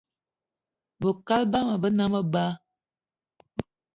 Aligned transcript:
Be 0.99 1.09
kaal 1.27 1.43
bama 1.51 1.75
be 1.81 1.89
ne 1.97 2.05
meba 2.11 2.45